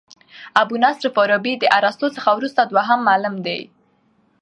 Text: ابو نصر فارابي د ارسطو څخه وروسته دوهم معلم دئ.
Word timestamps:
ابو 0.61 0.75
نصر 0.83 1.05
فارابي 1.15 1.53
د 1.59 1.63
ارسطو 1.77 2.07
څخه 2.15 2.29
وروسته 2.37 2.61
دوهم 2.71 2.99
معلم 3.07 3.35
دئ. 3.45 3.61